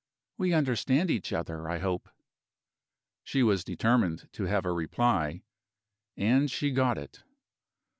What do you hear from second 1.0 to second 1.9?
each other, I